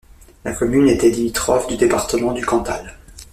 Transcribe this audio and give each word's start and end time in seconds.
La 0.45 0.53
commune 0.55 0.87
était 0.89 1.11
limitrophe 1.11 1.67
du 1.67 1.77
département 1.77 2.31
du 2.33 2.43
Cantal. 2.43 2.97